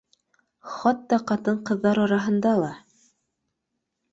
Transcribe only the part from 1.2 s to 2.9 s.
ҡатын-ҡыҙҙар араһында ла